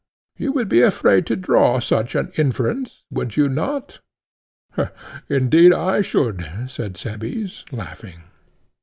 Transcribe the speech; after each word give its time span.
You 0.35 0.51
would 0.53 0.67
be 0.67 0.81
afraid 0.81 1.27
to 1.27 1.35
draw 1.35 1.79
such 1.79 2.15
an 2.15 2.31
inference, 2.35 3.03
would 3.11 3.37
you 3.37 3.47
not? 3.47 3.99
Indeed, 5.29 5.73
I 5.73 6.01
should, 6.01 6.65
said 6.67 6.97
Cebes, 6.97 7.65
laughing. 7.71 8.23